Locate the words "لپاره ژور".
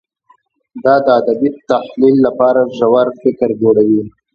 2.27-3.07